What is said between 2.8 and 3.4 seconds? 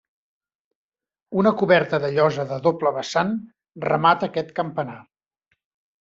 vessant